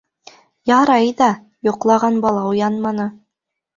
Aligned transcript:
Ярай 0.69 1.11
ҙа 1.21 1.29
йоҡлаған 1.69 2.19
бала 2.27 2.47
уянманы. 2.55 3.07